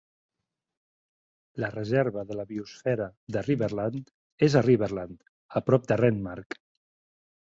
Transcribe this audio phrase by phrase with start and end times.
[1.63, 3.07] La Reserva de la Biosfera
[3.37, 4.09] de Riverland
[4.49, 5.23] és a Riverland,
[5.61, 6.57] a prop de Renmark.